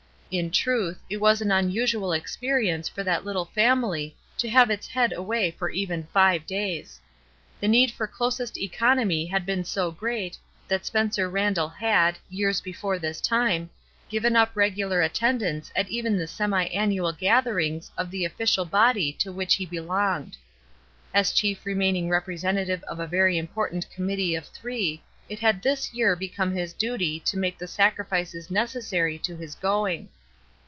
[0.33, 5.11] In truth, it was an unusual experience for that Uttle family to have its head
[5.11, 7.01] away for even five days.
[7.59, 10.37] The need for closest economy had been so great
[10.69, 13.71] that Spencer Randall had, years before this time,
[14.07, 19.55] given up regular attendance at even the semiannual gatherings of the official body to which
[19.55, 20.37] he be j SURPRISES 329 longed.
[21.13, 26.15] As chief remaining representative of a very important committee of three, it had this year
[26.15, 30.07] become his duty to make the sacrifices necessary to his going.